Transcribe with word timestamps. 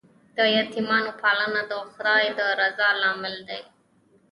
د 0.37 0.39
یتیمانو 0.57 1.11
پالنه 1.21 1.61
د 1.69 1.73
خدای 1.93 2.25
د 2.37 2.39
رضا 2.59 2.89
لامل 3.01 3.35
دی. 3.49 3.61